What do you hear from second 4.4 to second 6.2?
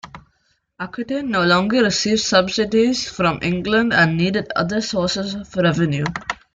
other sources of revenue.